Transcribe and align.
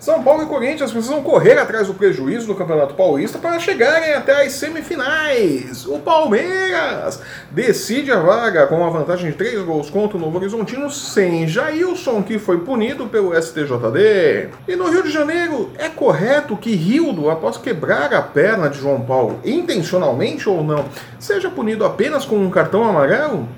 São 0.00 0.22
Paulo 0.22 0.44
e 0.44 0.46
Corinthians 0.46 0.92
precisam 0.92 1.22
correr 1.22 1.58
atrás 1.58 1.88
do 1.88 1.94
prejuízo 1.94 2.46
do 2.46 2.54
Campeonato 2.54 2.94
Paulista 2.94 3.36
para 3.36 3.58
chegarem 3.58 4.14
até 4.14 4.46
as 4.46 4.52
semifinais. 4.52 5.84
O 5.86 5.98
Palmeiras 5.98 7.20
decide 7.50 8.12
a 8.12 8.20
vaga 8.20 8.68
com 8.68 8.76
uma 8.76 8.90
vantagem 8.90 9.32
de 9.32 9.36
3 9.36 9.62
gols 9.62 9.90
contra 9.90 10.16
o 10.16 10.20
Novo 10.20 10.38
Horizontino 10.38 10.88
sem 10.88 11.48
Jailson, 11.48 12.22
que 12.22 12.38
foi 12.38 12.58
punido 12.58 13.08
pelo 13.08 13.34
STJD. 13.34 14.50
E 14.68 14.76
no 14.76 14.88
Rio 14.88 15.02
de 15.02 15.10
Janeiro, 15.10 15.72
é 15.76 15.88
correto 15.88 16.56
que 16.56 16.76
Rildo, 16.76 17.28
após 17.28 17.56
quebrar 17.56 18.14
a 18.14 18.22
perna 18.22 18.70
de 18.70 18.78
João 18.78 19.00
Paulo, 19.00 19.40
intencionalmente 19.44 20.48
ou 20.48 20.62
não, 20.62 20.84
seja 21.18 21.50
punido 21.50 21.84
apenas 21.84 22.24
com 22.24 22.36
um 22.36 22.50
cartão 22.50 22.88
amarelo? 22.88 23.48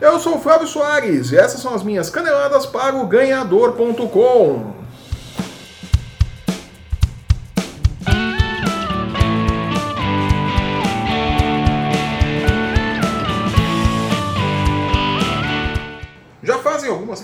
Eu 0.00 0.20
sou 0.20 0.36
o 0.36 0.40
Flávio 0.40 0.68
Soares 0.68 1.32
e 1.32 1.36
essas 1.36 1.60
são 1.60 1.74
as 1.74 1.82
minhas 1.82 2.08
caneladas 2.08 2.66
para 2.66 2.94
o 2.94 3.04
ganhador.com. 3.04 4.77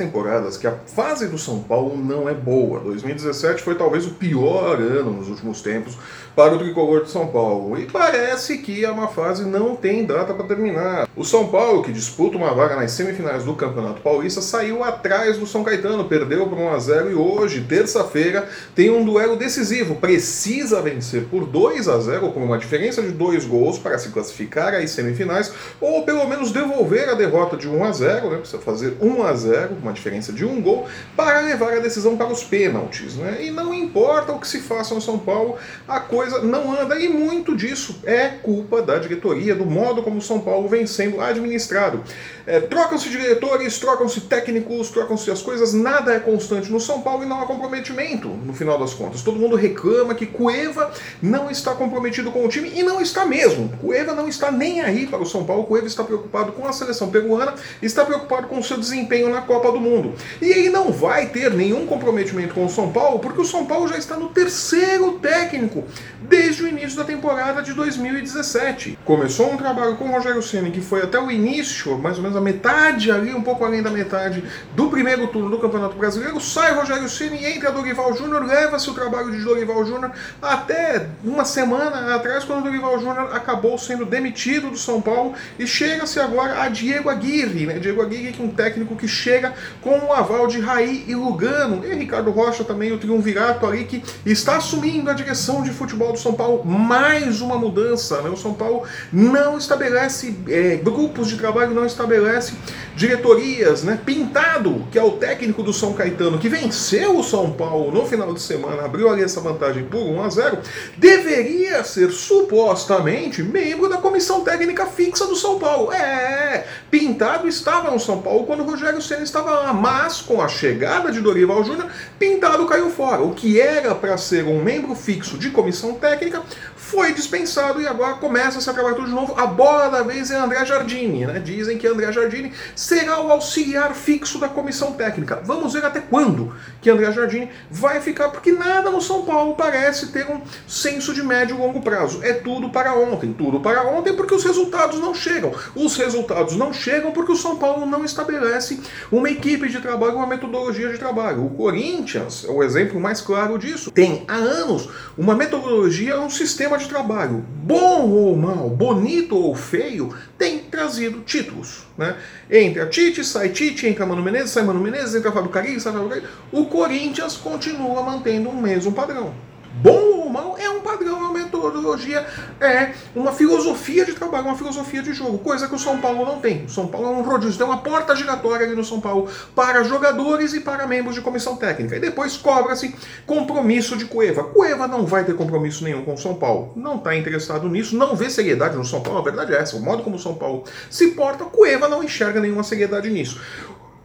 temporadas 0.05 0.57
que 0.57 0.67
a 0.67 0.73
fase 0.73 1.29
do 1.29 1.39
São 1.39 1.61
Paulo 1.61 1.97
não 1.97 2.29
é 2.29 2.35
boa. 2.35 2.81
2017 2.81 3.63
foi 3.63 3.75
talvez 3.75 4.07
o 4.07 4.11
pior 4.11 4.81
ano 4.81 5.13
nos 5.13 5.29
últimos 5.29 5.63
tempos 5.63 5.97
para 6.37 6.55
o 6.55 6.59
tricolor 6.59 7.05
de 7.05 7.11
São 7.11 7.29
Paulo. 7.29 7.79
E 7.79 7.87
parece 7.87 8.59
que 8.59 8.85
é 8.85 8.91
uma 8.91 9.09
fase 9.09 9.45
não 9.45 9.77
tem 9.77 10.05
data 10.05 10.35
para 10.35 10.47
terminar. 10.47 11.09
O 11.17 11.25
São 11.25 11.49
Paulo, 11.49 11.83
que 11.83 11.93
disputa 11.93 12.37
uma 12.37 12.53
vaga 12.53 12.77
nas 12.77 12.91
semifinais 12.91 13.45
do 13.45 13.55
Campeonato 13.55 14.01
Paulista, 14.01 14.41
saiu 14.41 14.83
atrás 14.83 15.39
do 15.39 15.47
São 15.47 15.63
Caetano, 15.63 16.05
perdeu 16.05 16.47
por 16.49 16.59
1 16.59 16.75
a 16.75 16.79
0 16.79 17.11
e 17.11 17.15
hoje, 17.15 17.63
terça-feira, 17.63 18.49
tem 18.75 18.91
um 18.91 19.05
duelo 19.05 19.37
decisivo. 19.37 19.95
Precisa 19.95 20.83
vencer 20.83 21.25
por 21.31 21.47
2 21.47 21.89
a 21.89 21.99
0 21.99 22.33
com 22.33 22.41
uma 22.41 22.59
diferença 22.59 23.01
de 23.01 23.11
dois 23.11 23.47
gols 23.47 23.79
para 23.79 23.99
se 23.99 24.09
classificar 24.09 24.75
às 24.75 24.91
semifinais 24.91 25.53
ou 25.81 26.03
pelo 26.03 26.27
menos 26.29 26.51
devolver 26.51 27.09
a 27.09 27.15
derrota 27.15 27.57
de 27.57 27.69
1 27.69 27.85
a 27.85 27.93
0, 27.93 28.31
né? 28.31 28.37
Precisa 28.39 28.61
fazer 28.61 28.97
1 29.01 29.23
a 29.23 29.35
0, 29.35 29.77
uma 29.81 29.93
diferença 29.95 30.33
de 30.33 30.45
um 30.45 30.61
gol, 30.61 30.87
para 31.17 31.41
levar 31.41 31.73
a 31.73 31.81
decisão 31.81 32.17
para 32.17 32.27
os 32.27 32.45
pênaltis, 32.45 33.15
né? 33.15 33.39
E 33.45 33.51
não 33.51 33.73
importa 33.73 34.33
o 34.33 34.39
que 34.39 34.47
se 34.47 34.61
faça 34.61 34.95
no 34.95 35.01
São 35.01 35.19
Paulo, 35.19 35.57
a 35.89 36.01
coisa 36.01 36.41
não 36.41 36.79
anda 36.79 36.99
e 36.99 37.09
muito 37.09 37.57
disso 37.57 38.01
é 38.05 38.29
culpa 38.29 38.83
da 38.83 38.99
diretoria, 38.99 39.55
do 39.55 39.65
modo 39.65 40.03
como 40.03 40.19
o 40.19 40.23
São 40.23 40.41
Paulo 40.41 40.69
vem 40.69 40.87
sendo 40.87 41.21
administrado. 41.21 42.03
É, 42.47 42.61
trocam-se 42.61 43.09
diretores, 43.09 43.79
trocam-se 43.79 44.21
técnicos, 44.23 44.91
trocam-se 44.91 45.31
as 45.31 45.41
coisas, 45.41 45.73
nada 45.73 46.13
é 46.13 46.21
constante 46.21 46.71
no 46.71 46.79
São 46.79 47.01
Paulo 47.01 47.25
e 47.25 47.27
não 47.27 47.41
há 47.41 47.47
comprometimento, 47.47 48.29
no 48.29 48.53
final 48.53 48.79
das 48.79 48.93
contas. 48.93 49.23
Todo 49.23 49.39
mundo 49.39 49.57
reclama 49.57 50.15
que 50.15 50.27
Cueva 50.27 50.93
não 51.23 51.51
está 51.51 51.75
comprometido 51.75 52.31
com 52.31 52.45
o 52.45 52.49
time 52.49 52.71
e 52.75 52.83
não 52.83 53.01
está 53.01 53.25
mesmo. 53.25 53.71
Cueva 53.81 54.13
não 54.13 54.29
está 54.29 54.51
nem 54.51 54.81
aí 54.81 55.07
para 55.07 55.23
o 55.23 55.27
São 55.27 55.45
Paulo, 55.45 55.65
Cueva 55.65 55.87
está 55.87 56.05
preocupado 56.05 56.53
com 56.53 56.67
a 56.67 56.73
seleção 56.73 57.09
peruana, 57.11 57.55
está 57.81 58.05
preocupado 58.05 58.49
com 58.49 58.59
o 58.59 58.63
seu 58.63 58.77
desempenho 58.77 59.31
na 59.31 59.41
Copa 59.41 59.71
do 59.75 59.81
Mundo. 59.81 60.15
E 60.41 60.47
ele 60.47 60.71
não 60.71 60.91
vai 60.91 61.27
ter 61.27 61.51
nenhum 61.53 61.87
comprometimento 61.87 62.55
com 62.55 62.65
o 62.65 62.71
São 62.71 62.91
Paulo, 62.93 63.19
porque 63.19 63.41
o 63.41 63.45
São 63.45 63.67
Paulo 63.67 63.89
já 63.89 63.99
está 63.99 64.17
no 64.17 64.29
terceiro 64.29 65.19
técnico 65.19 65.85
desde 66.23 66.63
o 66.63 66.69
início 66.69 66.97
da 66.97 67.05
temporada 67.05 67.63
de 67.63 67.73
2017. 67.75 68.94
Começou 69.05 69.53
um 69.53 69.59
trabalho 69.59 69.97
com 69.97 70.07
o 70.07 70.13
Rogério 70.13 70.43
Ceni 70.43 70.71
que 70.71 70.81
foi 70.81 71.03
até 71.03 71.21
o 71.21 71.31
início, 71.31 71.99
mais 71.99 72.17
ou 72.17 72.23
menos 72.23 72.39
a 72.39 72.41
metade 72.41 73.11
ali, 73.11 73.35
um 73.35 73.43
pouco 73.43 73.63
além 73.63 73.83
da 73.83 73.91
metade 73.91 74.43
do 74.75 74.89
primeiro 74.89 75.27
turno 75.27 75.51
do 75.51 75.59
Campeonato 75.59 75.95
Brasileiro. 75.95 76.41
Sai 76.41 76.73
Rogério 76.73 77.07
Ceni, 77.07 77.45
entra 77.45 77.71
Dorival 77.71 78.17
Júnior, 78.17 78.43
leva-se 78.47 78.89
o 78.89 78.95
trabalho 78.95 79.31
de 79.31 79.45
Dorival 79.45 79.85
Júnior 79.85 80.11
até 80.41 81.09
uma 81.23 81.45
semana 81.45 82.15
atrás, 82.15 82.45
quando 82.45 82.65
Dorival 82.65 82.99
Júnior 82.99 83.37
acabou 83.37 83.77
sendo 83.77 84.07
demitido 84.07 84.71
do 84.71 84.79
São 84.79 85.03
Paulo 85.03 85.35
e 85.59 85.67
chega-se 85.67 86.19
agora 86.19 86.63
a 86.63 86.69
Diego 86.71 87.11
Aguirre, 87.11 87.67
né? 87.67 87.79
Diego 87.79 88.01
Aguirre 88.01 88.33
que 88.33 88.41
é 88.41 88.45
um 88.45 88.49
técnico 88.49 88.97
que 88.97 89.07
chega 89.07 89.53
com 89.83 89.99
o 89.99 90.15
aval 90.15 90.47
de 90.47 90.61
Raí 90.61 91.05
e 91.07 91.15
Lugano 91.15 91.85
e 91.85 91.95
Ricardo 91.95 92.31
Rocha 92.31 92.65
também 92.65 92.91
o 92.91 92.99
triunvirato 92.99 93.67
ali 93.67 93.85
que 93.85 94.03
está 94.25 94.57
assumindo 94.57 95.11
a 95.11 95.13
direção 95.13 95.63
de 95.63 95.71
futebol 95.71 96.13
do 96.13 96.19
São 96.19 96.33
Paulo 96.33 96.65
mais 96.65 97.43
uma 97.43 97.59
mudança. 97.59 98.23
Né? 98.23 98.31
O 98.31 98.37
São 98.37 98.55
Paulo 98.55 98.87
não 99.13 99.59
estabelece 99.59 100.37
é, 100.49 100.77
grupos 100.77 101.29
de 101.29 101.37
trabalho, 101.37 101.75
não 101.75 101.87
estabelece 101.87 102.55
diretorias. 102.97 103.83
Né? 103.83 103.99
Pintado, 104.05 104.87
que 104.91 104.99
é 104.99 105.03
o 105.03 105.13
técnico 105.13 105.63
do 105.63 105.73
São 105.73 105.93
Caetano, 105.93 106.39
que 106.39 106.49
venceu 106.49 107.19
o 107.19 107.23
São 107.23 107.53
Paulo 107.53 107.91
no 107.91 108.07
final 108.07 108.33
de 108.33 108.41
semana, 108.41 108.85
abriu 108.85 109.09
ali 109.09 109.23
essa 109.23 109.41
vantagem 109.41 109.85
por 109.85 110.01
1 110.01 110.23
a 110.23 110.29
0, 110.29 110.59
deveria 110.97 111.83
ser 111.85 112.11
supostamente 112.11 113.43
membro 113.43 113.89
da 113.89 113.99
comissão 113.99 114.43
técnica 114.43 114.87
fixa 114.87 115.27
do 115.27 115.37
São 115.37 115.59
Paulo. 115.59 115.93
É, 115.93 116.67
Pintado 116.91 117.49
estava 117.49 117.91
no 117.91 118.01
São 118.01 118.21
Paulo 118.21 118.45
quando 118.45 118.61
o 118.61 118.65
Rogério 118.65 119.03
Senna 119.03 119.23
estava 119.23 119.51
lá, 119.51 119.73
mas 119.73 120.21
com 120.21 120.41
a 120.41 120.49
chegada 120.49 121.11
de 121.11 121.21
Dorival 121.21 121.65
Júnior, 121.65 121.89
Pintado 122.19 122.67
caiu 122.67 122.91
fora. 122.91 123.23
O 123.23 123.35
que 123.35 123.61
era 123.61 123.95
para 123.95 124.17
ser 124.17 124.45
um 124.45 124.63
membro 124.63 124.95
fixo 124.95 125.39
de 125.39 125.51
comissão 125.51 125.95
técnica 125.95 126.43
foi 126.85 127.13
dispensado 127.13 127.81
e 127.81 127.87
agora 127.87 128.15
começa 128.15 128.59
a 128.59 128.61
se 128.61 128.69
acabar 128.69 128.95
tudo 128.95 129.07
de 129.07 129.15
novo. 129.15 129.35
A 129.39 129.47
bola 129.47 129.89
da 129.89 130.03
vez 130.03 130.31
é 130.31 130.37
André 130.37 130.65
Jardini, 130.65 131.27
né? 131.27 131.41
Dizem 131.41 131.79
que 131.79 131.87
André 131.87 132.13
Jardini 132.13 132.53
será 132.77 133.21
o 133.21 133.33
auxiliar 133.33 133.95
fixo 133.95 134.39
da 134.39 134.49
comissão 134.49 134.93
técnica. 134.93 135.41
Vamos 135.45 135.73
ver 135.73 135.85
até 135.85 136.01
quando 136.01 136.55
que 136.83 136.91
André 136.91 137.11
Jardini 137.11 137.51
vai 137.71 138.01
ficar, 138.01 138.29
porque 138.29 138.53
nada 138.53 138.91
no 138.91 139.01
São 139.01 139.25
Paulo 139.25 139.55
parece 139.55 140.09
ter 140.09 140.27
um 140.31 140.43
senso 140.69 141.15
de 141.15 141.23
médio 141.23 141.57
e 141.57 141.59
longo 141.59 141.81
prazo. 141.81 142.23
É 142.23 142.35
tudo 142.35 142.69
para 142.69 142.95
ontem, 142.95 143.33
tudo 143.33 143.61
para 143.61 143.83
ontem, 143.83 144.13
porque 144.15 144.35
os 144.35 144.45
resultados 144.45 145.01
não 145.01 145.15
chegam. 145.15 145.53
Os 145.75 145.97
resultados 145.97 146.55
não 146.55 146.73
chegam 146.73 147.13
porque 147.13 147.33
o 147.33 147.37
São 147.37 147.57
Paulo 147.57 147.87
não 147.87 148.05
estabelece 148.05 148.81
uma 149.11 149.31
equipe 149.31 149.69
de 149.69 149.81
trabalho, 149.81 150.17
uma 150.17 150.27
metodologia 150.27 150.91
de 150.91 150.99
trabalho. 150.99 151.47
O 151.47 151.51
Corinthians 151.51 152.45
é 152.47 152.51
o 152.51 152.63
exemplo 152.63 153.01
mais 153.01 153.23
claro 153.23 153.59
disso. 153.59 153.91
Tem 153.91 154.25
há 154.29 154.35
anos 154.35 154.89
uma 155.17 155.35
metodologia, 155.35 156.21
um 156.21 156.31
sistema 156.31 156.74
de 156.77 156.89
trabalho, 156.89 157.45
bom 157.63 158.09
ou 158.11 158.37
mal, 158.37 158.69
bonito 158.71 159.37
ou 159.37 159.55
feio, 159.55 160.15
tem 160.39 160.59
trazido 160.59 161.21
títulos. 161.21 161.85
Né? 161.97 162.17
Entra 162.51 162.87
Tite, 162.87 163.25
sai 163.25 163.49
Tite, 163.51 163.87
entra 163.87 164.07
Mano 164.07 164.23
Menezes, 164.23 164.51
sai 164.51 164.65
Mano 164.65 164.81
Menezes, 164.81 165.15
entra 165.15 165.33
Fábio 165.33 165.51
Carilho, 165.51 165.81
sai 165.81 165.93
Fábio 165.93 166.09
Carilho. 166.09 166.29
O 166.53 166.67
Corinthians 166.67 167.37
continua 167.37 168.03
mantendo 168.03 168.49
o 168.49 168.61
mesmo 168.61 168.93
padrão. 168.93 169.35
Bom 169.83 170.19
ou 170.19 170.24
é 170.59 170.71
um 170.71 170.81
padrão, 170.81 171.17
é 171.17 171.21
uma 171.21 171.33
metodologia, 171.33 172.27
é 172.61 172.93
uma 173.15 173.33
filosofia 173.33 174.05
de 174.05 174.13
trabalho, 174.13 174.47
uma 174.47 174.57
filosofia 174.57 175.03
de 175.03 175.13
jogo, 175.13 175.39
coisa 175.39 175.69
que 175.69 175.75
o 175.75 175.79
São 175.79 175.99
Paulo 175.99 176.25
não 176.25 176.41
tem. 176.41 176.65
O 176.65 176.69
São 176.69 176.87
Paulo 176.87 177.09
é 177.09 177.11
um 177.11 177.23
rodízio, 177.23 177.59
tem 177.59 177.67
uma 177.67 177.79
porta 177.79 178.15
giratória 178.15 178.67
ali 178.67 178.75
no 178.75 178.85
São 178.85 179.01
Paulo 179.01 179.29
para 179.55 179.83
jogadores 179.85 180.55
e 180.55 180.61
para 180.61 180.87
membros 180.87 181.15
de 181.15 181.21
comissão 181.21 181.57
técnica. 181.57 181.97
E 181.97 182.01
depois 182.01 182.37
cobra-se 182.37 182.95
compromisso 183.27 183.97
de 183.97 184.05
Cueva. 184.05 184.45
Cueva 184.45 184.87
não 184.87 185.07
vai 185.07 185.25
ter 185.25 185.35
compromisso 185.35 185.85
nenhum 185.85 186.05
com 186.05 186.15
o 186.15 186.19
São 186.19 186.35
Paulo. 186.35 186.73
Não 186.77 186.97
está 186.97 187.15
interessado 187.15 187.69
nisso, 187.69 187.97
não 187.97 188.17
vê 188.17 188.31
seriedade 188.31 188.77
no 188.77 188.85
São 188.85 189.01
Paulo. 189.01 189.19
A 189.19 189.23
verdade 189.23 189.53
é 189.53 189.57
essa. 189.57 189.77
O 189.77 189.81
modo 189.81 190.03
como 190.03 190.17
o 190.17 190.19
São 190.19 190.35
Paulo 190.35 190.65
se 190.91 191.09
porta, 191.09 191.45
Cueva 191.45 191.89
não 191.89 192.03
enxerga 192.03 192.41
nenhuma 192.41 192.63
seriedade 192.63 193.11
nisso. 193.11 193.41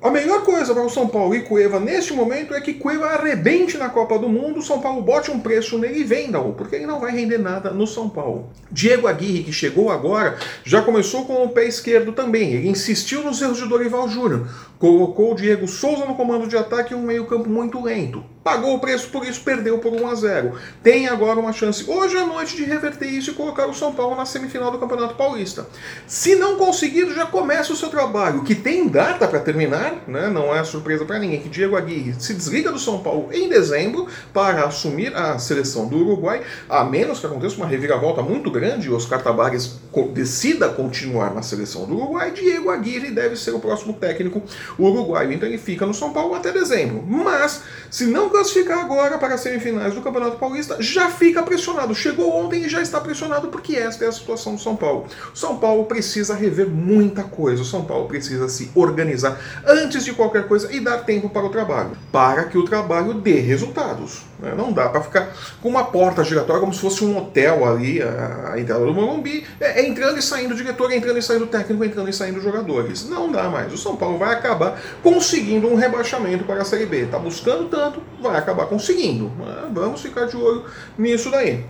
A 0.01 0.09
melhor 0.09 0.45
coisa 0.45 0.73
para 0.73 0.85
o 0.85 0.89
São 0.89 1.09
Paulo 1.09 1.35
e 1.35 1.41
Cueva 1.41 1.77
neste 1.77 2.13
momento 2.13 2.53
é 2.53 2.61
que 2.61 2.73
Cueva 2.73 3.07
arrebente 3.07 3.77
na 3.77 3.89
Copa 3.89 4.17
do 4.17 4.29
Mundo, 4.29 4.59
o 4.59 4.63
São 4.63 4.79
Paulo 4.79 5.01
bote 5.01 5.29
um 5.29 5.41
preço 5.41 5.77
nele 5.77 5.99
e 5.99 6.03
venda-o, 6.05 6.53
porque 6.53 6.77
ele 6.77 6.85
não 6.85 7.01
vai 7.01 7.11
render 7.11 7.37
nada 7.37 7.71
no 7.71 7.85
São 7.85 8.07
Paulo. 8.07 8.49
Diego 8.71 9.07
Aguirre, 9.07 9.43
que 9.43 9.51
chegou 9.51 9.91
agora, 9.91 10.37
já 10.63 10.81
começou 10.81 11.25
com 11.25 11.43
o 11.43 11.49
pé 11.49 11.65
esquerdo 11.65 12.13
também. 12.13 12.53
Ele 12.53 12.69
insistiu 12.69 13.23
nos 13.23 13.41
erros 13.41 13.57
de 13.57 13.67
Dorival 13.67 14.07
Júnior, 14.07 14.47
colocou 14.77 15.33
o 15.33 15.35
Diego 15.35 15.67
Souza 15.67 16.05
no 16.05 16.15
comando 16.15 16.47
de 16.47 16.55
ataque 16.55 16.93
e 16.93 16.95
um 16.95 17.01
meio-campo 17.01 17.49
muito 17.49 17.83
lento 17.83 18.23
pagou 18.43 18.75
o 18.75 18.79
preço 18.79 19.09
por 19.09 19.25
isso, 19.25 19.41
perdeu 19.41 19.79
por 19.79 19.93
1 19.93 20.07
a 20.07 20.15
0. 20.15 20.53
Tem 20.81 21.07
agora 21.07 21.39
uma 21.39 21.53
chance 21.53 21.83
hoje 21.89 22.17
à 22.17 22.25
noite 22.25 22.55
de 22.55 22.63
reverter 22.63 23.07
isso 23.07 23.31
e 23.31 23.33
colocar 23.33 23.67
o 23.67 23.73
São 23.73 23.93
Paulo 23.93 24.15
na 24.15 24.25
semifinal 24.25 24.71
do 24.71 24.79
Campeonato 24.79 25.15
Paulista. 25.15 25.67
Se 26.07 26.35
não 26.35 26.57
conseguir, 26.57 27.11
já 27.13 27.25
começa 27.25 27.73
o 27.73 27.75
seu 27.75 27.89
trabalho, 27.89 28.43
que 28.43 28.55
tem 28.55 28.87
data 28.87 29.27
para 29.27 29.39
terminar, 29.39 30.03
né? 30.07 30.29
não 30.29 30.55
é 30.55 30.63
surpresa 30.63 31.05
para 31.05 31.19
ninguém 31.19 31.41
que 31.41 31.49
Diego 31.49 31.75
Aguirre 31.75 32.15
se 32.19 32.33
desliga 32.33 32.71
do 32.71 32.79
São 32.79 32.99
Paulo 32.99 33.29
em 33.31 33.49
dezembro 33.49 34.07
para 34.33 34.65
assumir 34.65 35.15
a 35.15 35.37
seleção 35.37 35.87
do 35.87 35.97
Uruguai, 35.97 36.41
a 36.69 36.83
menos 36.83 37.19
que 37.19 37.25
aconteça 37.25 37.57
uma 37.57 37.67
reviravolta 37.67 38.21
muito 38.21 38.49
grande 38.49 38.87
e 38.87 38.91
Oscar 38.91 39.21
Tabares 39.21 39.79
decida 40.13 40.69
continuar 40.69 41.33
na 41.33 41.41
seleção 41.41 41.85
do 41.85 41.95
Uruguai, 41.95 42.31
Diego 42.31 42.69
Aguirre 42.69 43.11
deve 43.11 43.35
ser 43.35 43.51
o 43.51 43.59
próximo 43.59 43.93
técnico 43.93 44.41
uruguaio. 44.77 45.31
Então 45.31 45.47
ele 45.47 45.57
fica 45.57 45.85
no 45.85 45.93
São 45.93 46.13
Paulo 46.13 46.35
até 46.35 46.51
dezembro. 46.51 47.03
Mas, 47.05 47.63
se 47.89 48.05
não 48.05 48.28
classificar 48.29 48.79
agora 48.79 49.17
para 49.17 49.35
as 49.35 49.41
semifinais 49.41 49.93
do 49.93 50.01
Campeonato 50.01 50.37
Paulista, 50.37 50.77
já 50.79 51.09
fica 51.09 51.43
pressionado. 51.43 51.93
Chegou 51.93 52.35
ontem 52.35 52.63
e 52.63 52.69
já 52.69 52.81
está 52.81 52.99
pressionado 52.99 53.49
porque 53.49 53.75
esta 53.75 54.05
é 54.05 54.07
a 54.07 54.11
situação 54.11 54.55
do 54.55 54.61
São 54.61 54.75
Paulo. 54.75 55.07
O 55.33 55.37
São 55.37 55.57
Paulo 55.57 55.85
precisa 55.85 56.35
rever 56.35 56.69
muita 56.69 57.23
coisa. 57.23 57.61
O 57.61 57.65
São 57.65 57.83
Paulo 57.83 58.07
precisa 58.07 58.47
se 58.47 58.71
organizar 58.75 59.39
antes 59.65 60.05
de 60.05 60.13
qualquer 60.13 60.47
coisa 60.47 60.71
e 60.73 60.79
dar 60.79 60.99
tempo 60.99 61.29
para 61.29 61.45
o 61.45 61.49
trabalho, 61.49 61.91
para 62.11 62.45
que 62.45 62.57
o 62.57 62.65
trabalho 62.65 63.13
dê 63.13 63.39
resultados. 63.39 64.29
Né? 64.39 64.53
Não 64.55 64.71
dá 64.71 64.89
para 64.89 65.01
ficar 65.01 65.33
com 65.61 65.69
uma 65.69 65.85
porta 65.85 66.23
giratória 66.23 66.61
como 66.61 66.73
se 66.73 66.79
fosse 66.79 67.03
um 67.03 67.17
hotel 67.17 67.67
ali, 67.67 68.01
a, 68.01 68.53
a 68.53 68.59
entrada 68.59 68.85
do 68.85 68.93
Morumbi, 68.93 69.45
é, 69.59 69.81
é 69.81 69.87
entrando 69.87 70.17
e 70.17 70.21
saindo 70.21 70.55
diretor, 70.55 70.91
entrando 70.91 71.17
e 71.17 71.21
saindo 71.21 71.47
técnico, 71.47 71.83
entrando 71.83 72.09
e 72.09 72.13
saindo 72.13 72.41
jogadores. 72.41 73.07
Não 73.07 73.31
dá 73.31 73.49
mais. 73.49 73.73
O 73.73 73.77
São 73.77 73.95
Paulo 73.95 74.17
vai 74.17 74.33
acabar 74.33 74.79
conseguindo 75.03 75.67
um 75.67 75.75
rebaixamento 75.75 76.43
para 76.45 76.61
a 76.61 76.65
Série 76.65 76.85
B. 76.85 77.01
Está 77.01 77.19
buscando 77.19 77.69
tanto, 77.69 78.01
vai 78.21 78.37
acabar 78.37 78.65
conseguindo. 78.67 79.31
Vamos 79.71 80.01
ficar 80.01 80.25
de 80.25 80.37
olho 80.37 80.65
nisso 80.97 81.29
daí. 81.29 81.63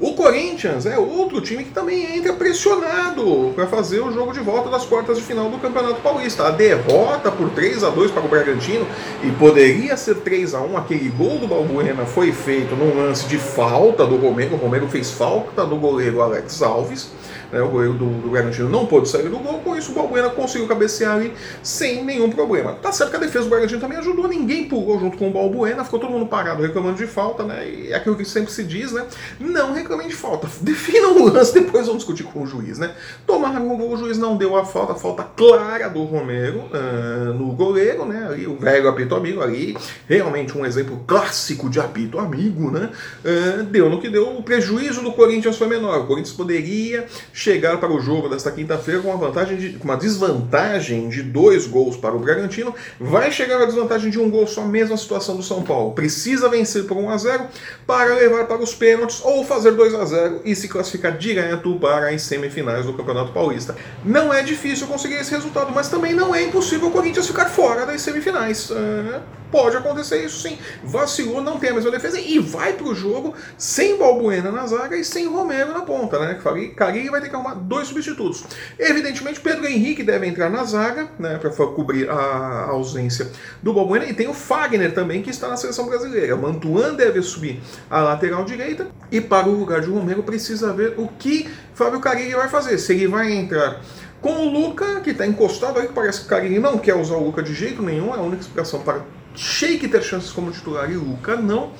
O 0.00 0.14
Corinthians 0.14 0.86
é 0.86 0.98
outro 0.98 1.40
time 1.40 1.62
que 1.62 1.70
também 1.70 2.16
entra 2.16 2.32
pressionado 2.32 3.52
para 3.54 3.64
fazer 3.68 4.00
o 4.00 4.10
jogo 4.10 4.32
de 4.32 4.40
volta 4.40 4.68
das 4.68 4.84
quartas 4.84 5.16
de 5.18 5.22
final 5.22 5.48
do 5.48 5.58
Campeonato 5.58 6.00
Paulista. 6.00 6.48
A 6.48 6.50
derrota 6.50 7.30
por 7.30 7.50
3 7.50 7.84
a 7.84 7.90
2 7.90 8.10
para 8.10 8.24
o 8.24 8.28
Bragantino 8.28 8.84
e 9.22 9.30
poderia 9.30 9.96
ser 9.96 10.16
3 10.16 10.52
a 10.54 10.60
1 10.62 10.76
aquele 10.76 11.08
gol 11.10 11.38
do 11.38 11.46
Balbuena 11.46 12.04
foi 12.04 12.32
feito 12.32 12.74
num 12.74 12.96
lance 12.96 13.28
de 13.28 13.38
falta 13.38 14.04
do 14.04 14.16
Romero. 14.16 14.56
O 14.56 14.58
Romero 14.58 14.88
fez 14.88 15.12
falta 15.12 15.64
do 15.64 15.76
goleiro 15.76 16.20
Alex 16.20 16.60
Alves. 16.60 17.12
Né, 17.54 17.62
o 17.62 17.68
goleiro 17.68 17.94
do, 17.94 18.06
do 18.06 18.30
Bragantino 18.30 18.68
não 18.68 18.84
pôde 18.84 19.08
sair 19.08 19.28
do 19.28 19.38
gol, 19.38 19.60
com 19.60 19.76
isso 19.76 19.92
o 19.92 19.94
Balbuena 19.94 20.28
conseguiu 20.28 20.66
cabecear 20.66 21.14
ali 21.14 21.32
sem 21.62 22.04
nenhum 22.04 22.28
problema. 22.28 22.72
Tá 22.72 22.90
certo 22.90 23.10
que 23.10 23.16
a 23.16 23.20
defesa 23.20 23.44
do 23.44 23.50
Bragantino 23.50 23.80
também 23.80 23.96
ajudou, 23.96 24.26
ninguém 24.26 24.64
pulou 24.64 24.98
junto 24.98 25.16
com 25.16 25.28
o 25.28 25.30
Balbuena, 25.30 25.84
ficou 25.84 26.00
todo 26.00 26.10
mundo 26.10 26.26
parado 26.26 26.60
reclamando 26.60 26.96
de 26.96 27.06
falta, 27.06 27.44
né? 27.44 27.64
E 27.68 27.92
é 27.92 27.94
aquilo 27.94 28.16
que 28.16 28.24
sempre 28.24 28.50
se 28.50 28.64
diz, 28.64 28.90
né? 28.90 29.06
Não 29.38 29.72
reclamem 29.72 30.08
de 30.08 30.14
falta, 30.16 30.48
definam 30.60 31.16
o 31.16 31.28
lance, 31.28 31.54
depois 31.54 31.86
vamos 31.86 32.02
discutir 32.02 32.24
com 32.24 32.42
o 32.42 32.46
juiz, 32.46 32.76
né? 32.76 32.92
Tomaram 33.24 33.72
o 33.72 33.76
gol, 33.76 33.92
o 33.92 33.96
juiz 33.96 34.18
não 34.18 34.36
deu 34.36 34.56
a 34.56 34.64
falta, 34.64 34.96
falta 34.96 35.22
clara 35.22 35.88
do 35.88 36.02
Romero 36.02 36.64
uh, 36.72 37.32
no 37.34 37.52
goleiro, 37.52 38.04
né? 38.04 38.26
Ali, 38.30 38.48
o 38.48 38.56
velho 38.56 38.88
apito 38.88 39.14
amigo 39.14 39.40
ali, 39.40 39.76
realmente 40.08 40.58
um 40.58 40.66
exemplo 40.66 41.04
clássico 41.06 41.70
de 41.70 41.78
apito 41.78 42.18
amigo, 42.18 42.72
né? 42.72 42.90
Uh, 43.24 43.62
deu 43.62 43.88
no 43.88 44.00
que 44.00 44.08
deu, 44.08 44.36
o 44.36 44.42
prejuízo 44.42 45.02
do 45.02 45.12
Corinthians 45.12 45.56
foi 45.56 45.68
menor, 45.68 46.00
o 46.00 46.06
Corinthians 46.08 46.34
poderia 46.34 47.06
chegar 47.44 47.76
para 47.78 47.92
o 47.92 48.00
jogo 48.00 48.28
desta 48.28 48.50
quinta-feira 48.50 49.02
com 49.02 49.08
uma 49.08 49.18
vantagem 49.18 49.56
de, 49.58 49.78
uma 49.84 49.96
desvantagem 49.96 51.10
de 51.10 51.22
dois 51.22 51.66
gols 51.66 51.94
para 51.94 52.14
o 52.14 52.18
Bragantino, 52.18 52.74
vai 52.98 53.30
chegar 53.30 53.60
a 53.60 53.66
desvantagem 53.66 54.10
de 54.10 54.18
um 54.18 54.30
gol 54.30 54.46
só, 54.46 54.62
mesma 54.62 54.96
situação 54.96 55.36
do 55.36 55.42
São 55.42 55.62
Paulo. 55.62 55.92
Precisa 55.92 56.48
vencer 56.48 56.84
por 56.84 56.96
1 56.96 57.10
a 57.10 57.16
0 57.18 57.46
para 57.86 58.14
levar 58.14 58.46
para 58.46 58.62
os 58.62 58.74
pênaltis 58.74 59.20
ou 59.22 59.44
fazer 59.44 59.72
2 59.72 59.94
a 59.94 60.04
0 60.06 60.40
e 60.44 60.56
se 60.56 60.68
classificar 60.68 61.18
direto 61.18 61.78
para 61.78 62.08
as 62.08 62.22
semifinais 62.22 62.86
do 62.86 62.94
Campeonato 62.94 63.32
Paulista. 63.32 63.76
Não 64.02 64.32
é 64.32 64.42
difícil 64.42 64.86
conseguir 64.86 65.16
esse 65.16 65.30
resultado, 65.30 65.70
mas 65.74 65.88
também 65.88 66.14
não 66.14 66.34
é 66.34 66.44
impossível 66.44 66.88
o 66.88 66.90
Corinthians 66.90 67.26
ficar 67.26 67.46
fora 67.46 67.84
das 67.84 68.00
semifinais. 68.00 68.70
É, 68.70 69.20
pode 69.54 69.76
acontecer 69.76 70.24
isso 70.24 70.40
sim. 70.40 70.58
Vacilou, 70.82 71.40
não 71.40 71.60
tem 71.60 71.70
a 71.70 71.74
mesma 71.74 71.92
defesa 71.92 72.18
e 72.18 72.40
vai 72.40 72.72
para 72.72 72.88
o 72.88 72.94
jogo 72.94 73.34
sem 73.56 73.96
Balbuena 73.96 74.50
na 74.50 74.66
zaga 74.66 74.96
e 74.96 75.04
sem 75.04 75.28
Romero 75.28 75.72
na 75.72 75.82
ponta, 75.82 76.18
né? 76.18 76.40
Carilli 76.76 77.08
vai 77.08 77.20
ter 77.20 77.28
que 77.28 77.36
arrumar 77.36 77.54
dois 77.54 77.86
substitutos. 77.86 78.42
Evidentemente, 78.76 79.38
Pedro 79.38 79.64
Henrique 79.64 80.02
deve 80.02 80.26
entrar 80.26 80.50
na 80.50 80.64
zaga, 80.64 81.08
né, 81.20 81.38
para 81.38 81.50
cobrir 81.50 82.10
a 82.10 82.66
ausência 82.68 83.30
do 83.62 83.72
Balbuena, 83.72 84.06
e 84.06 84.12
tem 84.12 84.26
o 84.26 84.34
Fagner 84.34 84.92
também, 84.92 85.22
que 85.22 85.30
está 85.30 85.46
na 85.46 85.56
seleção 85.56 85.86
brasileira. 85.86 86.36
Mantuan 86.36 86.94
deve 86.94 87.22
subir 87.22 87.62
a 87.88 88.00
lateral 88.00 88.44
direita, 88.44 88.88
e 89.12 89.20
para 89.20 89.48
o 89.48 89.52
lugar 89.52 89.82
de 89.82 89.88
Romero 89.88 90.24
precisa 90.24 90.72
ver 90.72 90.94
o 90.96 91.06
que 91.06 91.48
Fábio 91.74 92.00
Carilli 92.00 92.34
vai 92.34 92.48
fazer. 92.48 92.76
Se 92.78 92.92
ele 92.92 93.06
vai 93.06 93.32
entrar 93.32 93.80
com 94.20 94.32
o 94.32 94.50
Luca, 94.50 95.00
que 95.00 95.10
está 95.10 95.24
encostado 95.24 95.78
aí, 95.78 95.86
que 95.86 95.92
parece 95.92 96.20
que 96.20 96.26
o 96.26 96.28
Carilli 96.28 96.58
não 96.58 96.76
quer 96.76 96.96
usar 96.96 97.14
o 97.14 97.24
Luca 97.24 97.40
de 97.40 97.54
jeito 97.54 97.82
nenhum, 97.82 98.12
é 98.12 98.18
a 98.18 98.22
única 98.22 98.42
explicação 98.42 98.80
para 98.80 99.02
Sheik 99.34 99.88
ter 99.88 100.02
chances 100.02 100.30
como 100.30 100.50
titular 100.50 100.90
e 100.90 100.96
Luca 100.96 101.36
não. 101.36 101.72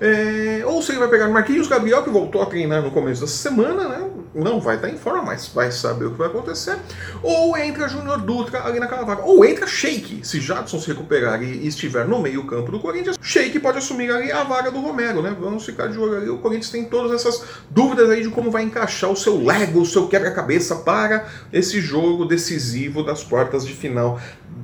É, 0.00 0.62
ou 0.64 0.80
se 0.80 0.92
ele 0.92 0.98
vai 0.98 1.08
pegar 1.08 1.28
Marquinhos 1.28 1.68
Gabriel, 1.68 2.02
que 2.02 2.08
voltou 2.08 2.40
a 2.40 2.46
treinar 2.46 2.82
no 2.82 2.90
começo 2.90 3.20
da 3.20 3.26
semana, 3.26 3.86
né? 3.86 4.10
Não 4.34 4.58
vai 4.58 4.76
estar 4.76 4.88
em 4.88 4.96
forma, 4.96 5.22
mas 5.22 5.48
vai 5.48 5.70
saber 5.70 6.06
o 6.06 6.12
que 6.12 6.18
vai 6.18 6.28
acontecer. 6.28 6.78
Ou 7.22 7.54
entra 7.58 7.86
Júnior 7.86 8.18
Dutra 8.22 8.64
ali 8.64 8.80
naquela 8.80 9.04
vaga. 9.04 9.22
Ou 9.24 9.44
entra 9.44 9.66
Sheik, 9.66 10.26
se 10.26 10.40
Jadson 10.40 10.78
se 10.78 10.88
recuperar 10.88 11.42
e 11.42 11.66
estiver 11.66 12.08
no 12.08 12.20
meio-campo 12.20 12.72
do 12.72 12.80
Corinthians. 12.80 13.16
Sheik 13.20 13.58
pode 13.58 13.78
assumir 13.78 14.10
ali 14.10 14.32
a 14.32 14.42
vaga 14.42 14.70
do 14.70 14.80
Romero, 14.80 15.20
né? 15.20 15.36
Vamos 15.38 15.66
ficar 15.66 15.88
de 15.88 15.98
olho 15.98 16.16
ali. 16.16 16.30
O 16.30 16.38
Corinthians 16.38 16.70
tem 16.70 16.84
todas 16.84 17.12
essas 17.12 17.44
dúvidas 17.68 18.08
aí 18.08 18.22
de 18.22 18.30
como 18.30 18.50
vai 18.50 18.62
encaixar 18.62 19.10
o 19.10 19.16
seu 19.16 19.44
Lego, 19.44 19.82
o 19.82 19.86
seu 19.86 20.06
quebra-cabeça 20.06 20.76
para 20.76 21.26
esse 21.52 21.78
jogo 21.80 22.24
decisivo 22.24 23.02
das 23.02 23.22
quartas 23.22 23.66
de 23.66 23.74
final 23.74 24.18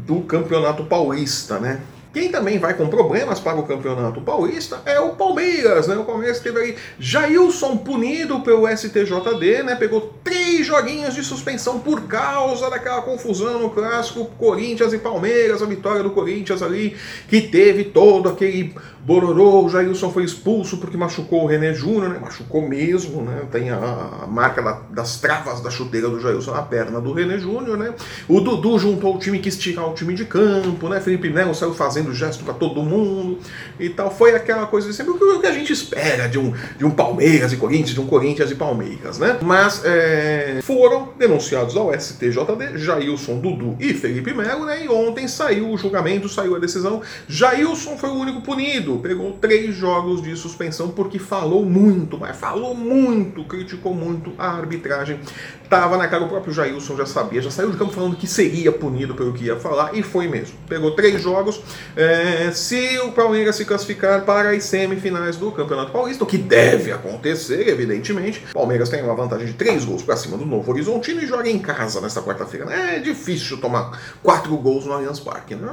do 0.06 0.20
Campeonato 0.22 0.84
Paulista, 0.84 1.58
né? 1.58 1.80
Quem 2.16 2.30
também 2.30 2.58
vai 2.58 2.72
com 2.72 2.88
problemas 2.88 3.38
para 3.38 3.58
o 3.58 3.64
Campeonato 3.64 4.22
Paulista 4.22 4.80
é 4.86 4.98
o 4.98 5.10
Palmeiras, 5.10 5.86
né? 5.86 5.96
O 5.96 6.04
Palmeiras 6.04 6.40
teve 6.40 6.58
aí 6.58 6.76
Jailson 6.98 7.76
punido 7.76 8.40
pelo 8.40 8.66
STJD, 8.66 9.62
né? 9.62 9.74
Pegou 9.74 10.14
três 10.24 10.66
joguinhos 10.66 11.14
de 11.14 11.22
suspensão 11.22 11.78
por 11.78 12.04
causa 12.04 12.70
daquela 12.70 13.02
confusão 13.02 13.60
no 13.60 13.68
clássico 13.68 14.24
Corinthians 14.38 14.94
e 14.94 14.98
Palmeiras, 14.98 15.62
a 15.62 15.66
vitória 15.66 16.02
do 16.02 16.08
Corinthians 16.08 16.62
ali, 16.62 16.96
que 17.28 17.42
teve 17.42 17.84
todo 17.84 18.30
aquele 18.30 18.74
bororô, 19.06 19.64
o 19.64 19.68
Jailson 19.68 20.10
foi 20.10 20.24
expulso 20.24 20.78
porque 20.78 20.96
machucou 20.96 21.44
o 21.44 21.46
René 21.46 21.72
Júnior, 21.72 22.08
né? 22.08 22.18
Machucou 22.18 22.68
mesmo, 22.68 23.22
né? 23.22 23.42
Tem 23.52 23.70
a, 23.70 24.26
marca 24.26 24.60
da, 24.60 24.80
das 24.90 25.20
travas 25.20 25.60
da 25.60 25.70
chuteira 25.70 26.08
do 26.08 26.18
Jailson 26.18 26.52
na 26.52 26.62
perna 26.62 27.00
do 27.00 27.12
René 27.12 27.38
Júnior, 27.38 27.78
né? 27.78 27.94
O 28.26 28.40
Dudu 28.40 28.76
juntou 28.80 29.14
o 29.14 29.18
time, 29.18 29.38
quis 29.38 29.56
tirar 29.56 29.86
o 29.86 29.94
time 29.94 30.12
de 30.12 30.24
campo, 30.24 30.88
né? 30.88 31.00
Felipe 31.00 31.30
Melo 31.30 31.54
saiu 31.54 31.72
fazendo 31.72 32.05
gesto 32.14 32.44
para 32.44 32.54
todo 32.54 32.82
mundo 32.82 33.38
e 33.78 33.88
tal. 33.88 34.10
Foi 34.10 34.34
aquela 34.34 34.66
coisa 34.66 34.92
sempre 34.92 35.12
o 35.12 35.40
que 35.40 35.46
a 35.46 35.52
gente 35.52 35.72
espera 35.72 36.28
de 36.28 36.38
um, 36.38 36.52
de 36.76 36.84
um 36.84 36.90
Palmeiras 36.90 37.52
e 37.52 37.56
Corinthians, 37.56 37.94
de 37.94 38.00
um 38.00 38.06
Corinthians 38.06 38.50
e 38.50 38.54
Palmeiras, 38.54 39.18
né? 39.18 39.38
Mas 39.42 39.82
é, 39.84 40.60
foram 40.62 41.10
denunciados 41.18 41.76
ao 41.76 41.92
STJD, 41.92 42.76
Jailson, 42.76 43.38
Dudu 43.38 43.76
e 43.80 43.94
Felipe 43.94 44.34
Melo, 44.34 44.66
né? 44.66 44.84
E 44.84 44.88
ontem 44.88 45.28
saiu 45.28 45.70
o 45.70 45.78
julgamento, 45.78 46.28
saiu 46.28 46.56
a 46.56 46.58
decisão. 46.58 47.02
Jailson 47.28 47.96
foi 47.96 48.10
o 48.10 48.14
único 48.14 48.42
punido 48.42 48.96
pegou 49.06 49.32
três 49.32 49.74
jogos 49.74 50.22
de 50.22 50.36
suspensão 50.36 50.90
porque 50.90 51.18
falou 51.18 51.64
muito, 51.64 52.18
mas 52.18 52.36
falou 52.36 52.74
muito, 52.74 53.44
criticou 53.44 53.94
muito 53.94 54.32
a 54.38 54.48
arbitragem. 54.48 55.20
Tava 55.68 55.96
na 55.96 56.06
cara, 56.06 56.24
o 56.24 56.28
próprio 56.28 56.52
Jailson 56.52 56.96
já 56.96 57.06
sabia, 57.06 57.42
já 57.42 57.50
saiu 57.50 57.70
de 57.70 57.76
campo 57.76 57.92
falando 57.92 58.16
que 58.16 58.26
seria 58.26 58.70
punido 58.70 59.14
pelo 59.14 59.32
que 59.32 59.44
ia 59.44 59.56
falar, 59.56 59.94
e 59.94 60.02
foi 60.02 60.28
mesmo. 60.28 60.56
Pegou 60.68 60.92
três 60.92 61.20
jogos. 61.20 61.60
É, 61.96 62.50
se 62.52 62.98
o 63.00 63.12
Palmeiras 63.12 63.56
se 63.56 63.64
classificar 63.64 64.24
para 64.24 64.50
as 64.50 64.64
semifinais 64.64 65.36
do 65.36 65.50
Campeonato 65.50 65.90
Paulista, 65.90 66.24
o 66.24 66.26
que 66.26 66.38
deve 66.38 66.92
acontecer, 66.92 67.68
evidentemente, 67.68 68.44
Palmeiras 68.52 68.88
tem 68.88 69.02
uma 69.02 69.14
vantagem 69.14 69.46
de 69.46 69.54
três 69.54 69.84
gols 69.84 70.02
para 70.02 70.16
cima 70.16 70.36
do 70.36 70.46
Novo 70.46 70.70
Horizontino 70.70 71.22
e 71.22 71.26
joga 71.26 71.48
em 71.48 71.58
casa 71.58 72.00
nesta 72.00 72.22
quarta-feira. 72.22 72.72
É 72.72 72.98
difícil 72.98 73.58
tomar 73.58 74.00
quatro 74.22 74.56
gols 74.56 74.84
no 74.86 74.92
Allianz 74.92 75.20
Parque, 75.20 75.54
né? 75.54 75.70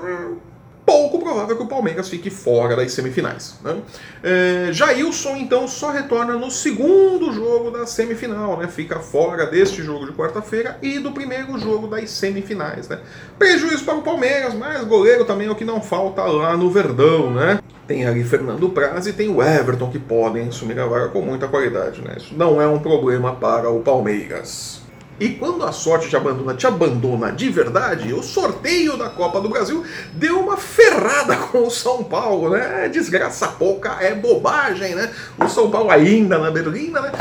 Pouco 0.93 1.17
provável 1.17 1.57
que 1.57 1.63
o 1.63 1.67
Palmeiras 1.67 2.07
fique 2.07 2.29
fora 2.29 2.75
das 2.75 2.91
semifinais. 2.91 3.55
Né? 3.63 3.77
É, 4.21 4.69
Jailson, 4.71 5.37
então, 5.37 5.67
só 5.67 5.89
retorna 5.89 6.33
no 6.33 6.51
segundo 6.51 7.33
jogo 7.33 7.71
da 7.71 7.87
semifinal, 7.87 8.57
né? 8.59 8.67
fica 8.67 8.99
fora 8.99 9.47
deste 9.47 9.81
jogo 9.81 10.05
de 10.05 10.11
quarta-feira 10.11 10.77
e 10.83 10.99
do 10.99 11.11
primeiro 11.11 11.57
jogo 11.57 11.87
das 11.87 12.11
semifinais. 12.11 12.87
Né? 12.87 12.99
Prejuízo 13.39 13.83
para 13.83 13.95
o 13.95 14.03
Palmeiras, 14.03 14.53
mas 14.53 14.83
goleiro 14.83 15.25
também 15.25 15.47
é 15.47 15.51
o 15.51 15.55
que 15.55 15.65
não 15.65 15.81
falta 15.81 16.21
lá 16.23 16.55
no 16.55 16.69
Verdão. 16.69 17.31
Né? 17.31 17.59
Tem 17.87 18.05
ali 18.05 18.23
Fernando 18.23 18.69
Praz 18.69 19.07
e 19.07 19.13
tem 19.13 19.29
o 19.29 19.41
Everton 19.41 19.89
que 19.89 19.99
podem 19.99 20.47
assumir 20.49 20.79
a 20.79 20.85
vaga 20.85 21.09
com 21.09 21.21
muita 21.21 21.47
qualidade. 21.47 22.01
Né? 22.01 22.15
Isso 22.17 22.35
não 22.37 22.61
é 22.61 22.67
um 22.67 22.77
problema 22.77 23.33
para 23.33 23.69
o 23.69 23.81
Palmeiras. 23.81 24.82
E 25.19 25.29
quando 25.29 25.63
a 25.63 25.71
sorte 25.71 26.09
te 26.09 26.15
abandona, 26.15 26.55
te 26.55 26.65
abandona 26.65 27.31
de 27.31 27.49
verdade, 27.49 28.13
o 28.13 28.23
sorteio 28.23 28.97
da 28.97 29.09
Copa 29.09 29.39
do 29.39 29.47
Brasil 29.47 29.85
deu 30.13 30.39
uma 30.39 30.57
ferrada 30.57 31.35
com 31.37 31.67
o 31.67 31.71
São 31.71 32.03
Paulo, 32.03 32.49
né? 32.49 32.89
Desgraça 32.89 33.47
pouca 33.47 33.97
é 34.01 34.15
bobagem, 34.15 34.95
né? 34.95 35.11
O 35.37 35.47
São 35.47 35.69
Paulo 35.69 35.91
ainda 35.91 36.39
na 36.39 36.49
Berlina, 36.49 36.99
né? 36.99 37.11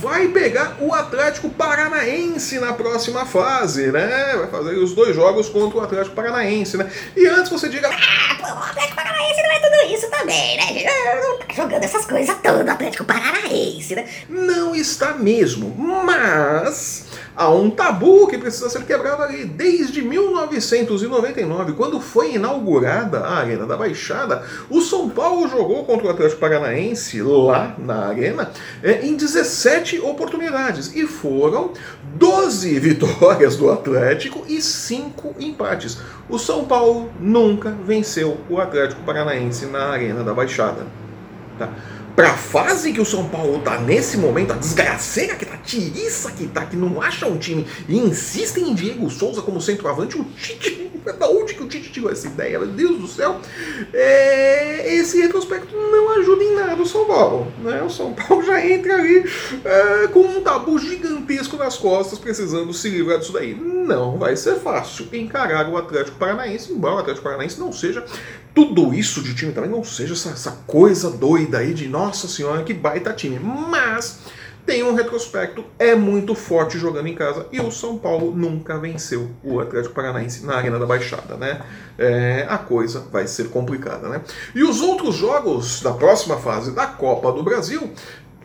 Vai 0.00 0.28
pegar 0.28 0.78
o 0.80 0.92
Atlético 0.94 1.48
Paranaense 1.50 2.58
na 2.58 2.72
próxima 2.72 3.26
fase, 3.26 3.92
né? 3.92 4.34
Vai 4.36 4.48
fazer 4.48 4.76
os 4.78 4.94
dois 4.94 5.14
jogos 5.14 5.48
contra 5.48 5.78
o 5.78 5.82
Atlético 5.82 6.16
Paranaense, 6.16 6.76
né? 6.76 6.90
E 7.14 7.26
antes 7.26 7.50
você 7.50 7.68
diga, 7.68 7.88
ah, 7.88 8.34
pô, 8.40 8.46
o 8.46 8.64
Atlético 8.64 8.96
Paranaense 8.96 9.42
não 9.42 9.50
é 9.50 9.60
tudo 9.60 9.94
isso 9.94 10.10
também, 10.10 10.56
né? 10.56 10.90
Não 11.22 11.38
tá 11.38 11.54
jogando 11.54 11.84
essas 11.84 12.06
coisas 12.06 12.36
todas, 12.42 12.66
o 12.66 12.70
Atlético 12.70 13.04
Paranaense, 13.04 13.94
né? 13.94 14.08
Não 14.28 14.74
está 14.74 15.12
mesmo, 15.14 15.72
mas 15.76 17.11
Há 17.34 17.48
um 17.50 17.70
tabu 17.70 18.26
que 18.28 18.36
precisa 18.36 18.68
ser 18.68 18.84
quebrado 18.84 19.22
ali. 19.22 19.44
Desde 19.44 20.02
1999, 20.02 21.72
quando 21.72 21.98
foi 21.98 22.34
inaugurada 22.34 23.20
a 23.20 23.38
Arena 23.38 23.66
da 23.66 23.76
Baixada, 23.76 24.44
o 24.68 24.82
São 24.82 25.08
Paulo 25.08 25.48
jogou 25.48 25.84
contra 25.84 26.06
o 26.06 26.10
Atlético 26.10 26.40
Paranaense 26.40 27.22
lá 27.22 27.74
na 27.78 28.06
Arena 28.06 28.50
é, 28.82 29.06
em 29.06 29.16
17 29.16 30.00
oportunidades. 30.00 30.94
E 30.94 31.06
foram 31.06 31.72
12 32.16 32.78
vitórias 32.80 33.56
do 33.56 33.70
Atlético 33.70 34.44
e 34.46 34.60
5 34.60 35.36
empates. 35.38 35.98
O 36.28 36.38
São 36.38 36.66
Paulo 36.66 37.10
nunca 37.18 37.70
venceu 37.70 38.38
o 38.50 38.60
Atlético 38.60 39.02
Paranaense 39.02 39.66
na 39.66 39.86
Arena 39.86 40.22
da 40.22 40.34
Baixada. 40.34 40.86
Tá? 41.58 41.70
Para 42.14 42.32
a 42.32 42.36
fase 42.36 42.92
que 42.92 43.00
o 43.00 43.06
São 43.06 43.26
Paulo 43.26 43.60
tá 43.60 43.78
nesse 43.78 44.18
momento, 44.18 44.52
a 44.52 44.56
desgraceira 44.56 45.34
que 45.34 45.46
tá, 45.46 45.54
a 45.54 45.58
tiriça 45.58 46.30
que 46.30 46.46
tá, 46.46 46.66
que 46.66 46.76
não 46.76 47.00
acha 47.00 47.26
um 47.26 47.38
time 47.38 47.66
e 47.88 47.96
insistem 47.96 48.68
em 48.68 48.74
Diego 48.74 49.08
Souza 49.08 49.40
como 49.40 49.62
centroavante, 49.62 50.18
o 50.18 50.24
Tite, 50.24 50.90
da 51.18 51.26
onde 51.26 51.54
que 51.54 51.62
o 51.62 51.66
Tite 51.66 51.90
tirou 51.90 52.10
essa 52.10 52.26
ideia? 52.26 52.58
Meu 52.58 52.68
Deus 52.68 52.98
do 52.98 53.08
céu! 53.08 53.40
É, 53.94 54.94
esse 54.94 55.22
retrospecto 55.22 55.74
não 55.74 56.10
ajuda 56.18 56.44
em 56.44 56.54
nada 56.54 56.82
o 56.82 56.86
São 56.86 57.06
Paulo. 57.06 57.50
Né? 57.62 57.82
O 57.82 57.88
São 57.88 58.12
Paulo 58.12 58.44
já 58.44 58.62
entra 58.64 58.94
ali 58.94 59.24
é, 59.64 60.08
com 60.08 60.20
um 60.20 60.42
tabu 60.42 60.78
gigantesco 60.78 61.56
nas 61.56 61.78
costas, 61.78 62.18
precisando 62.18 62.74
se 62.74 62.90
livrar 62.90 63.20
disso 63.20 63.32
daí. 63.32 63.54
Não 63.54 64.18
vai 64.18 64.36
ser 64.36 64.56
fácil 64.56 65.08
encarar 65.14 65.66
o 65.66 65.78
Atlético 65.78 66.18
Paranaense, 66.18 66.72
embora 66.72 66.96
o 66.96 66.98
Atlético 66.98 67.24
Paranaense 67.24 67.58
não 67.58 67.72
seja 67.72 68.04
tudo 68.54 68.92
isso 68.92 69.22
de 69.22 69.34
time 69.34 69.52
também, 69.52 69.70
não 69.70 69.84
seja 69.84 70.12
essa, 70.12 70.30
essa 70.30 70.50
coisa 70.66 71.10
doida 71.10 71.58
aí 71.58 71.72
de 71.72 71.88
nossa 71.88 72.28
senhora, 72.28 72.62
que 72.62 72.74
baita 72.74 73.12
time. 73.12 73.38
Mas 73.38 74.20
tem 74.64 74.82
um 74.82 74.94
retrospecto, 74.94 75.64
é 75.78 75.94
muito 75.94 76.34
forte 76.34 76.78
jogando 76.78 77.08
em 77.08 77.14
casa 77.14 77.46
e 77.50 77.60
o 77.60 77.70
São 77.70 77.98
Paulo 77.98 78.32
nunca 78.34 78.78
venceu 78.78 79.30
o 79.42 79.58
Atlético 79.58 79.94
Paranaense 79.94 80.46
na 80.46 80.54
Arena 80.54 80.78
da 80.78 80.86
Baixada, 80.86 81.36
né? 81.36 81.62
É, 81.98 82.46
a 82.48 82.58
coisa 82.58 83.00
vai 83.10 83.26
ser 83.26 83.48
complicada, 83.48 84.08
né? 84.08 84.20
E 84.54 84.62
os 84.62 84.80
outros 84.80 85.16
jogos 85.16 85.80
da 85.82 85.92
próxima 85.92 86.36
fase 86.36 86.72
da 86.72 86.86
Copa 86.86 87.32
do 87.32 87.42
Brasil 87.42 87.90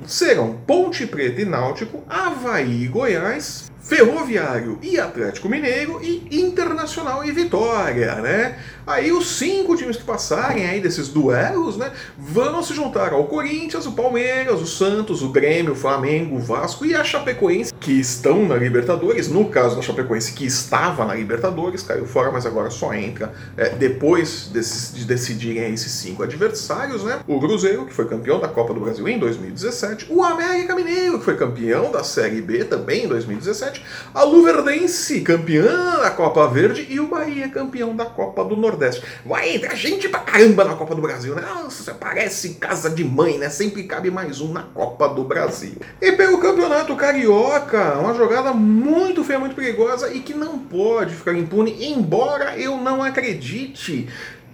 serão 0.05 0.57
Ponte 0.65 1.05
Preta 1.05 1.41
e 1.41 1.45
Náutico, 1.45 2.03
Havaí 2.09 2.83
e 2.83 2.87
Goiás, 2.87 3.71
Ferroviário 3.79 4.79
e 4.81 4.99
Atlético 4.99 5.47
Mineiro 5.47 5.99
e 6.03 6.27
Internacional 6.67 7.23
e 7.23 7.31
Vitória, 7.31 8.15
né? 8.15 8.57
Aí 8.87 9.11
os 9.11 9.27
cinco 9.31 9.75
times 9.75 9.97
que 9.97 10.03
passarem 10.03 10.65
aí 10.65 10.79
desses 10.79 11.09
duelos, 11.09 11.75
né, 11.75 11.91
vão 12.17 12.63
se 12.63 12.73
juntar 12.73 13.11
ao 13.11 13.25
Corinthians, 13.25 13.85
o 13.85 13.91
Palmeiras, 13.91 14.61
o 14.61 14.65
Santos, 14.65 15.21
o 15.21 15.27
Grêmio, 15.27 15.73
o 15.73 15.75
Flamengo, 15.75 16.37
o 16.37 16.39
Vasco 16.39 16.85
e 16.85 16.95
a 16.95 17.03
Chapecoense, 17.03 17.73
que 17.73 17.91
estão 17.91 18.47
na 18.47 18.55
Libertadores. 18.55 19.27
No 19.27 19.49
caso 19.49 19.75
da 19.75 19.81
Chapecoense, 19.81 20.31
que 20.31 20.45
estava 20.45 21.03
na 21.03 21.15
Libertadores, 21.15 21.83
caiu 21.83 22.05
fora, 22.05 22.31
mas 22.31 22.45
agora 22.45 22.69
só 22.69 22.93
entra 22.93 23.33
é, 23.57 23.69
depois 23.69 24.49
de 24.53 25.03
decidirem 25.03 25.73
esses 25.73 25.91
cinco 25.91 26.23
adversários, 26.23 27.03
né? 27.03 27.19
O 27.27 27.41
Cruzeiro, 27.41 27.85
que 27.85 27.93
foi 27.93 28.07
campeão 28.07 28.39
da 28.39 28.47
Copa 28.47 28.73
do 28.73 28.79
Brasil 28.79 29.05
em 29.05 29.19
2017, 29.19 30.07
o 30.09 30.23
América 30.23 30.73
Mineiro, 30.73 31.19
que 31.19 31.25
foi 31.25 31.35
campeão 31.35 31.91
da 31.91 32.05
Série 32.05 32.41
B 32.41 32.63
também 32.63 33.03
em 33.03 33.07
2017, 33.09 33.83
a 34.13 34.23
Luverdense, 34.23 35.19
campeã 35.19 35.99
da 35.99 36.11
Copa 36.11 36.47
Verde, 36.61 36.87
e 36.89 36.99
o 36.99 37.07
Bahia, 37.07 37.49
campeão 37.49 37.95
da 37.95 38.05
Copa 38.05 38.43
do 38.43 38.55
Nordeste. 38.55 38.77
Nordeste. 38.77 39.03
Vai 39.25 39.55
entrar 39.55 39.75
gente 39.75 40.09
pra 40.09 40.19
caramba 40.19 40.63
na 40.63 40.75
Copa 40.75 40.95
do 40.95 41.01
Brasil, 41.01 41.35
né? 41.35 41.41
Nossa, 41.41 41.93
parece 41.93 42.55
casa 42.55 42.89
de 42.89 43.03
mãe, 43.03 43.37
né? 43.37 43.49
Sempre 43.49 43.83
cabe 43.83 44.11
mais 44.11 44.41
um 44.41 44.51
na 44.51 44.63
Copa 44.63 45.07
do 45.09 45.23
Brasil. 45.23 45.75
E 46.01 46.11
pelo 46.13 46.37
Campeonato 46.37 46.95
Carioca, 46.95 47.97
uma 47.97 48.13
jogada 48.13 48.53
muito 48.53 49.23
feia, 49.23 49.39
muito 49.39 49.55
perigosa 49.55 50.13
e 50.13 50.19
que 50.19 50.33
não 50.33 50.59
pode 50.59 51.15
ficar 51.15 51.33
impune, 51.33 51.87
embora 51.91 52.57
eu 52.57 52.77
não 52.77 53.03
acredite 53.03 54.07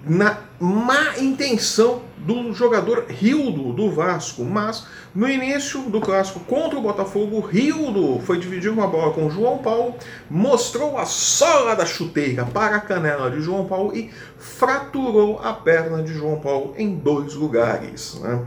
na 0.06 0.38
má 0.60 1.18
intenção 1.18 2.02
do 2.18 2.54
jogador 2.54 3.06
Rildo 3.10 3.74
do 3.74 3.92
Vasco, 3.92 4.44
mas 4.44 4.86
no 5.14 5.28
início 5.30 5.82
do 5.84 6.00
clássico 6.00 6.40
contra 6.42 6.78
o 6.78 6.82
Botafogo, 6.82 7.40
Rildo 7.40 8.20
foi 8.22 8.38
dividir 8.38 8.72
uma 8.72 8.88
bola 8.88 9.14
com 9.14 9.30
João 9.30 9.58
Paulo, 9.58 9.96
mostrou 10.30 10.98
a 10.98 11.06
sola 11.06 11.76
da 11.76 11.86
chuteira 11.86 12.46
para 12.46 12.78
a 12.78 12.82
canela 12.82 13.30
de 13.30 13.42
João 13.42 13.66
Paulo 13.66 13.96
e 13.96 14.10
fraturou 14.38 15.40
a 15.40 15.54
perna 15.54 16.02
de 16.02 16.14
João 16.14 16.40
Paulo 16.40 16.74
em 16.78 16.96
dois 16.96 17.34
lugares. 17.34 18.20
Né? 18.22 18.46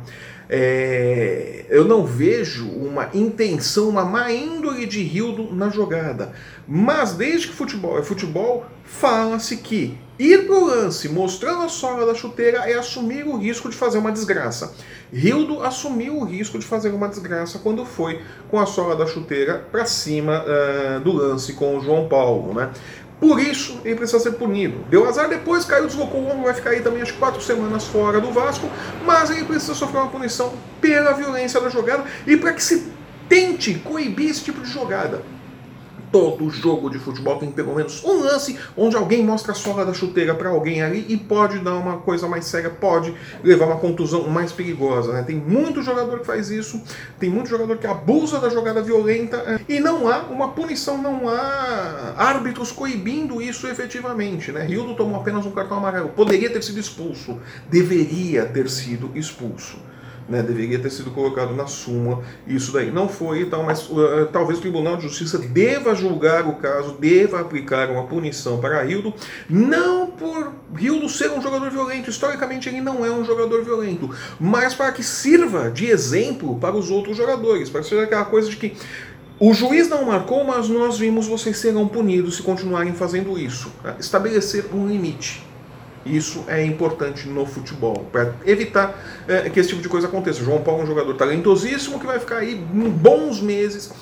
É, 0.49 1.67
eu 1.69 1.85
não 1.85 2.05
vejo 2.05 2.69
uma 2.69 3.11
intenção, 3.13 3.89
uma 3.89 4.05
má 4.05 4.31
índole 4.31 4.87
de 4.87 5.03
Rildo 5.03 5.55
na 5.55 5.69
jogada. 5.69 6.33
Mas 6.67 7.15
desde 7.15 7.49
que 7.49 7.55
futebol 7.55 7.99
é 7.99 8.03
futebol, 8.03 8.65
fala-se 8.85 9.57
que 9.59 9.99
ir 10.19 10.47
pro 10.47 10.65
lance 10.65 11.09
mostrando 11.09 11.63
a 11.63 11.69
sola 11.69 12.07
da 12.07 12.15
chuteira 12.15 12.59
é 12.71 12.75
assumir 12.75 13.27
o 13.27 13.37
risco 13.37 13.69
de 13.69 13.77
fazer 13.77 13.99
uma 13.99 14.13
desgraça. 14.13 14.75
Rildo 15.13 15.63
assumiu 15.63 16.17
o 16.19 16.25
risco 16.25 16.59
de 16.59 16.67
fazer 16.67 16.91
uma 16.91 17.09
desgraça 17.09 17.59
quando 17.59 17.85
foi 17.85 18.21
com 18.51 18.59
a 18.59 18.67
sola 18.67 18.97
da 18.97 19.07
chuteira 19.07 19.67
para 19.71 19.85
cima 19.85 20.45
uh, 20.45 21.01
do 21.01 21.13
lance 21.13 21.53
com 21.53 21.77
o 21.77 21.81
João 21.81 22.09
Paulo, 22.09 22.55
né? 22.55 22.71
Por 23.19 23.41
isso, 23.41 23.81
ele 23.85 23.95
precisa 23.95 24.19
ser 24.19 24.33
punido. 24.33 24.85
Deu 24.91 25.09
azar 25.09 25.29
depois, 25.29 25.65
caiu, 25.65 25.87
deslocou 25.87 26.21
o 26.21 26.31
ombro, 26.31 26.45
vai 26.45 26.55
ficar 26.55 26.71
aí 26.71 26.83
também 26.83 27.01
as 27.01 27.11
quatro 27.11 27.41
semanas 27.41 27.85
fora 27.85 28.21
do 28.21 28.31
Vasco, 28.31 28.69
mas 29.07 29.31
ele 29.31 29.45
precisa 29.45 29.75
sofrer 29.75 30.01
uma 30.01 30.11
punição 30.11 30.53
pela 30.83 31.13
violência 31.13 31.59
da 31.61 31.71
jogada 31.71 32.05
e 32.27 32.37
para 32.37 32.53
que 32.53 32.63
se 32.63 32.93
tente 33.27 33.75
coibir 33.77 34.31
esse 34.31 34.45
tipo 34.45 34.61
de 34.61 34.71
jogada 34.71 35.23
todo 36.17 36.49
jogo 36.49 36.89
de 36.89 36.99
futebol 36.99 37.37
tem 37.37 37.51
pelo 37.51 37.75
menos 37.75 38.03
um 38.03 38.23
lance 38.23 38.59
onde 38.75 38.97
alguém 38.97 39.23
mostra 39.23 39.53
a 39.53 39.55
sola 39.55 39.85
da 39.85 39.93
chuteira 39.93 40.35
para 40.35 40.49
alguém 40.49 40.81
ali 40.81 41.05
e 41.11 41.17
pode 41.19 41.59
dar 41.59 41.75
uma 41.75 41.99
coisa 41.99 42.27
mais 42.27 42.47
séria, 42.47 42.71
pode 42.71 43.15
levar 43.45 43.67
uma 43.67 43.77
contusão 43.77 44.27
mais 44.27 44.51
perigosa. 44.51 45.13
Né? 45.13 45.23
Tem 45.25 45.37
muito 45.37 45.83
jogador 45.83 46.21
que 46.21 46.25
faz 46.25 46.51
isso, 46.51 46.83
tem 47.19 47.29
muito 47.29 47.51
jogador 47.51 47.77
que 47.77 47.87
abusa 47.87 48.41
da 48.41 48.49
jogada 48.49 48.81
violenta 48.81 49.37
é, 49.47 49.61
e 49.69 49.79
não 49.79 50.09
há 50.11 50.21
uma 50.21 50.53
punição, 50.53 50.97
não 50.97 51.29
há 51.29 52.15
árbitros 52.17 52.73
coibindo 52.73 53.43
isso 53.43 53.67
efetivamente. 53.67 54.51
Né? 54.51 54.65
Rildo 54.65 54.95
tomou 54.95 55.21
apenas 55.21 55.45
um 55.45 55.51
cartão 55.51 55.77
amarelo, 55.77 56.09
poderia 56.09 56.49
ter 56.49 56.65
sido 56.65 56.81
expulso, 56.81 57.39
deveria 57.69 58.47
ter 58.47 58.71
sido 58.71 59.11
expulso 59.15 59.77
né, 60.29 60.43
deveria 60.43 60.79
ter 60.79 60.91
sido 60.91 61.11
colocado 61.11 61.55
na 61.55 61.67
súmula 61.67 62.23
isso 62.47 62.73
daí. 62.73 62.91
Não 62.91 63.09
foi 63.09 63.43
e 63.43 63.47
tal, 63.47 63.63
mas 63.63 63.89
uh, 63.89 64.27
talvez 64.33 64.59
o 64.59 64.63
Tribunal 64.63 64.97
de 64.97 65.05
Justiça 65.05 65.39
deva 65.39 65.95
julgar 65.95 66.47
o 66.47 66.57
caso, 66.57 66.97
deva 66.99 67.41
aplicar 67.41 67.91
uma 67.91 68.05
punição 68.05 68.59
para 68.59 68.83
Rildo, 68.83 69.15
não 69.49 70.09
por 70.09 70.53
Rildo 70.75 71.09
ser 71.09 71.31
um 71.31 71.41
jogador 71.41 71.71
violento, 71.71 72.11
historicamente 72.11 72.69
ele 72.69 72.81
não 72.81 73.05
é 73.05 73.11
um 73.11 73.25
jogador 73.25 73.65
violento, 73.65 74.11
mas 74.41 74.75
para 74.75 74.93
que 74.93 75.03
sirva 75.03 75.71
de 75.71 75.87
exemplo 75.87 76.57
para 76.59 76.77
os 76.77 76.91
outros 76.91 77.17
jogadores, 77.17 77.71
para 77.71 77.81
que 77.81 77.89
seja 77.89 78.03
aquela 78.03 78.25
coisa 78.25 78.49
de 78.49 78.57
que 78.57 78.77
o 79.39 79.53
juiz 79.53 79.89
não 79.89 80.07
marcou, 80.07 80.45
mas 80.45 80.69
nós 80.69 80.99
vimos 80.99 81.27
vocês 81.27 81.59
serão 81.59 81.87
punidos 81.87 82.37
se 82.37 82.43
continuarem 82.43 82.95
fazendo 82.95 83.39
isso. 83.39 83.71
Estabelecer 83.99 84.65
um 84.75 84.89
limite. 84.89 85.45
Isso 86.07 86.45
é 86.47 86.65
importante 86.65 87.29
no 87.29 87.45
futebol, 87.45 88.07
para 88.13 88.33
evitar 88.45 88.99
é, 89.27 89.51
que 89.51 89.59
esse 89.59 89.71
tipo 89.71 89.83
de 89.83 89.89
coisa 89.89 90.07
aconteça. 90.07 90.43
João 90.43 90.63
Paulo 90.63 90.81
é 90.81 90.85
um 90.85 90.87
jogador 90.87 91.15
talentosíssimo 91.15 91.99
que 91.99 92.07
vai 92.07 92.19
ficar 92.19 92.39
aí 92.39 92.55
bons 92.55 93.41
meses 93.41 93.93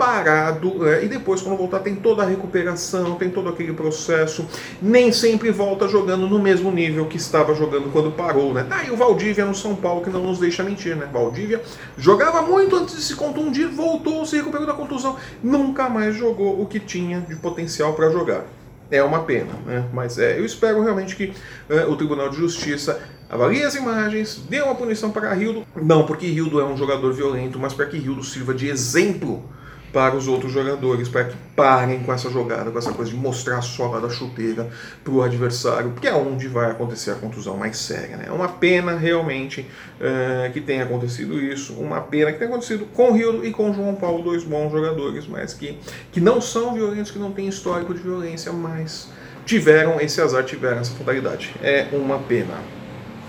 parado 0.00 0.88
é, 0.88 1.04
e 1.04 1.08
depois 1.08 1.42
quando 1.42 1.58
voltar 1.58 1.80
tem 1.80 1.94
toda 1.94 2.22
a 2.22 2.26
recuperação, 2.26 3.16
tem 3.16 3.28
todo 3.28 3.50
aquele 3.50 3.74
processo, 3.74 4.46
nem 4.80 5.12
sempre 5.12 5.50
volta 5.50 5.86
jogando 5.86 6.26
no 6.26 6.38
mesmo 6.38 6.72
nível 6.72 7.04
que 7.04 7.18
estava 7.18 7.54
jogando 7.54 7.92
quando 7.92 8.10
parou, 8.10 8.54
né? 8.54 8.66
E 8.86 8.90
o 8.90 8.96
Valdívia 8.96 9.44
no 9.44 9.54
São 9.54 9.76
Paulo 9.76 10.02
que 10.02 10.08
não 10.08 10.22
nos 10.22 10.38
deixa 10.38 10.62
mentir, 10.62 10.96
né? 10.96 11.06
Valdívia 11.12 11.60
jogava 11.98 12.40
muito 12.40 12.74
antes 12.76 12.96
de 12.96 13.02
se 13.02 13.14
contundir, 13.14 13.68
voltou, 13.68 14.24
se 14.24 14.36
recuperou 14.36 14.66
da 14.66 14.72
contusão, 14.72 15.16
nunca 15.42 15.90
mais 15.90 16.16
jogou 16.16 16.62
o 16.62 16.64
que 16.64 16.80
tinha 16.80 17.20
de 17.20 17.36
potencial 17.36 17.92
para 17.92 18.08
jogar 18.08 18.46
é 18.90 19.02
uma 19.02 19.22
pena, 19.22 19.52
né? 19.66 19.88
Mas 19.92 20.18
é, 20.18 20.38
eu 20.38 20.44
espero 20.44 20.82
realmente 20.82 21.14
que 21.16 21.32
é, 21.68 21.84
o 21.84 21.96
Tribunal 21.96 22.28
de 22.28 22.36
Justiça 22.36 23.00
avalie 23.28 23.62
as 23.62 23.74
imagens, 23.74 24.42
dê 24.48 24.60
uma 24.60 24.74
punição 24.74 25.10
para 25.10 25.32
Rildo, 25.32 25.64
não 25.80 26.04
porque 26.04 26.26
Rildo 26.26 26.60
é 26.60 26.64
um 26.64 26.76
jogador 26.76 27.12
violento, 27.12 27.58
mas 27.58 27.72
para 27.72 27.86
que 27.86 27.96
Rildo 27.96 28.24
sirva 28.24 28.52
de 28.52 28.68
exemplo 28.68 29.44
para 29.92 30.16
os 30.16 30.28
outros 30.28 30.52
jogadores, 30.52 31.08
para 31.08 31.24
que 31.24 31.36
parem 31.56 32.00
com 32.00 32.12
essa 32.12 32.30
jogada, 32.30 32.70
com 32.70 32.78
essa 32.78 32.92
coisa 32.92 33.10
de 33.10 33.16
mostrar 33.16 33.58
a 33.58 33.62
sola 33.62 34.00
da 34.00 34.08
chuteira 34.08 34.68
para 35.02 35.12
o 35.12 35.22
adversário, 35.22 35.90
porque 35.90 36.06
é 36.06 36.14
onde 36.14 36.48
vai 36.48 36.70
acontecer 36.70 37.10
a 37.10 37.14
contusão 37.14 37.56
mais 37.56 37.76
séria. 37.76 38.16
Né? 38.16 38.24
É 38.28 38.32
uma 38.32 38.48
pena 38.48 38.96
realmente 38.96 39.66
uh, 40.00 40.52
que 40.52 40.60
tenha 40.60 40.84
acontecido 40.84 41.38
isso, 41.40 41.74
uma 41.74 42.00
pena 42.00 42.32
que 42.32 42.38
tenha 42.38 42.50
acontecido 42.50 42.86
com 42.94 43.10
o 43.10 43.12
Rio 43.12 43.44
e 43.44 43.50
com 43.50 43.70
o 43.70 43.74
João 43.74 43.94
Paulo, 43.94 44.22
dois 44.22 44.44
bons 44.44 44.70
jogadores, 44.70 45.26
mas 45.26 45.52
que, 45.52 45.78
que 46.12 46.20
não 46.20 46.40
são 46.40 46.74
violentos, 46.74 47.10
que 47.10 47.18
não 47.18 47.32
têm 47.32 47.48
histórico 47.48 47.92
de 47.92 48.00
violência, 48.00 48.52
mas 48.52 49.08
tiveram 49.44 50.00
esse 50.00 50.20
azar, 50.20 50.44
tiveram 50.44 50.78
essa 50.78 50.92
fatalidade. 50.92 51.54
É 51.62 51.88
uma 51.92 52.18
pena. 52.18 52.79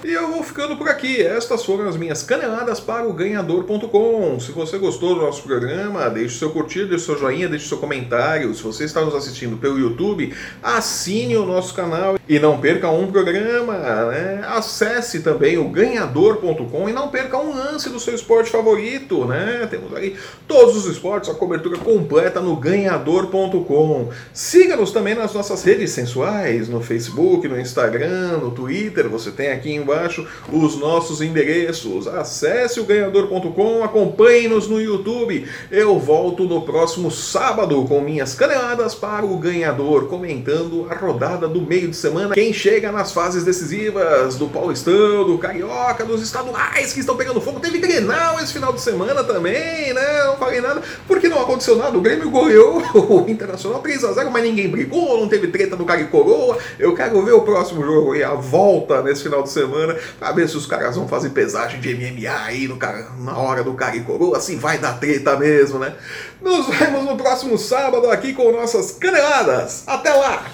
E 0.04 0.12
eu 0.14 0.32
vou 0.32 0.42
ficando 0.42 0.76
por 0.76 0.90
aqui. 0.90 1.22
Estas 1.22 1.64
foram 1.64 1.88
as 1.88 1.96
minhas 1.96 2.24
caneladas 2.24 2.80
para 2.80 3.08
o 3.08 3.14
ganhador.com. 3.14 4.40
Se 4.40 4.52
você 4.52 4.80
gostou 4.80 5.14
do 5.14 5.22
nosso 5.22 5.44
programa, 5.44 6.10
deixe 6.10 6.40
seu 6.40 6.50
curtir, 6.50 6.86
deixe 6.86 7.06
seu 7.06 7.20
joinha, 7.20 7.48
deixe 7.48 7.68
seu 7.68 7.78
comentário. 7.78 8.52
Se 8.56 8.64
você 8.64 8.86
está 8.86 9.02
nos 9.02 9.14
assistindo 9.14 9.58
pelo 9.58 9.78
YouTube, 9.78 10.34
assine 10.64 11.38
o 11.38 11.46
nosso 11.46 11.76
canal 11.76 12.18
e 12.28 12.40
não 12.40 12.60
perca 12.60 12.90
um 12.90 13.12
programa. 13.12 13.74
Né? 13.74 14.44
Acesse 14.48 15.20
também 15.20 15.60
o 15.60 15.70
ganhador.com 15.70 16.90
e 16.90 16.94
não 16.94 17.10
perca 17.10 17.38
um 17.38 17.54
lance 17.54 17.88
do 17.88 18.00
seu 18.00 18.16
esporte 18.16 18.50
favorito. 18.50 19.26
Né? 19.26 19.68
Temos 19.70 19.94
aí 19.96 20.16
todos 20.48 20.76
os 20.78 20.88
esportes, 20.88 21.30
a 21.30 21.36
cobertura 21.36 21.78
completa 21.78 22.42
no 22.42 22.56
ganhador.com. 22.56 24.10
Siga-nos 24.34 24.92
também 24.92 25.14
nas 25.14 25.32
nossas 25.32 25.64
redes 25.64 25.92
sensuais, 25.92 26.68
no 26.68 26.82
Facebook, 26.82 27.48
no 27.48 27.60
Instagram, 27.60 28.40
no 28.40 28.50
Twitter. 28.50 29.08
Você 29.08 29.30
tem 29.30 29.52
aqui 29.52 29.72
embaixo 29.72 29.91
embaixo 29.92 30.26
os 30.52 30.78
nossos 30.78 31.22
endereços. 31.22 32.08
Acesse 32.08 32.80
o 32.80 32.86
ganhador.com, 32.86 33.84
acompanhe-nos 33.84 34.68
no 34.68 34.82
YouTube. 34.82 35.46
Eu 35.70 36.00
volto 36.00 36.46
no 36.46 36.62
próximo 36.62 37.12
sábado 37.12 37.84
com 37.86 38.00
minhas 38.00 38.34
caneladas 38.34 38.96
para 38.96 39.26
o 39.26 39.38
ganhador, 39.38 40.08
comentando 40.08 40.88
a 40.90 40.96
rodada 40.96 41.48
do 41.48 41.62
meio 41.62 41.90
de 41.90 41.96
semana. 41.96 42.34
Quem 42.34 42.54
chega 42.54 42.92
nas 42.92 43.12
fases 43.12 43.44
decisivas 43.44 44.36
do 44.36 44.48
Paulistão, 44.48 45.26
do 45.26 45.38
Carioca, 45.38 46.06
dos 46.06 46.22
estaduais 46.22 46.94
que 46.94 47.02
estão 47.02 47.18
pegando 47.18 47.42
fogo. 47.42 47.60
Teve 47.60 47.80
Grenal 47.80 48.40
esse 48.40 48.54
final 48.54 48.72
de 48.72 48.82
semana 48.82 49.24
também, 49.24 49.94
né? 49.94 50.24
Não 50.26 50.38
falei 50.38 50.62
nada, 50.62 50.82
porque 51.08 51.28
não 51.28 51.42
aconteceu 51.42 51.76
nada. 51.76 51.98
O 51.98 52.02
Grêmio 52.02 52.30
goleou 52.30 52.82
o 52.96 53.30
Internacional 53.30 53.82
3x0, 53.82 54.30
mas 54.30 54.44
ninguém 54.44 54.70
brigou, 54.70 55.20
não 55.20 55.28
teve 55.28 55.48
treta 55.48 55.76
no 55.76 55.86
Cari 55.86 56.06
Coroa. 56.06 56.58
Eu 56.80 56.96
quero 56.96 57.22
ver 57.24 57.34
o 57.34 57.42
próximo 57.42 57.84
jogo 57.84 58.16
e 58.16 58.24
a 58.24 58.34
volta 58.34 59.02
nesse 59.02 59.24
final 59.24 59.44
de 59.44 59.50
semana 59.50 59.81
semana 59.82 60.00
pra 60.20 60.32
ver 60.32 60.48
se 60.48 60.58
os 60.58 60.66
caras 60.66 60.96
vão 60.96 61.08
fazer 61.08 61.30
pesagem 61.30 61.80
de 61.80 61.94
MMA 61.94 62.46
aí 62.46 62.68
no, 62.68 62.78
na 63.24 63.38
hora 63.38 63.64
do 63.64 63.74
cara 63.74 63.96
e 63.96 64.02
coroa, 64.02 64.38
assim 64.38 64.58
vai 64.58 64.78
dar 64.78 65.00
treta 65.00 65.38
mesmo, 65.38 65.80
né? 65.80 65.96
Nos 66.42 66.68
vemos 66.68 67.06
no 67.06 67.18
próximo 67.18 67.58
sábado 67.58 68.10
aqui 68.10 68.34
com 68.34 68.52
nossas 68.52 68.92
caneladas. 68.92 69.84
Até 69.88 70.14
lá! 70.14 70.46